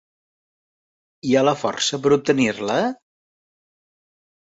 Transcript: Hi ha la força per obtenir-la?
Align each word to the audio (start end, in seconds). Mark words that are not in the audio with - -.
Hi 1.29 1.35
ha 1.41 1.45
la 1.49 1.55
força 1.65 2.01
per 2.07 2.15
obtenir-la? 2.19 2.81